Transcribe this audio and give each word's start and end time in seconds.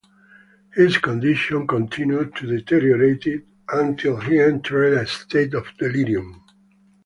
His 0.73 0.97
condition 0.97 1.67
continued 1.67 2.35
to 2.37 2.47
deteriorate 2.47 3.45
until 3.71 4.19
he 4.19 4.39
entered 4.39 4.93
a 4.93 5.05
state 5.05 5.53
of 5.53 5.67
delirium. 5.77 6.43